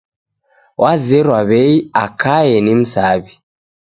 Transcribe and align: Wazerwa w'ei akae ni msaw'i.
Wazerwa 0.81 1.39
w'ei 1.49 1.73
akae 2.03 2.55
ni 2.63 2.73
msaw'i. 2.79 3.31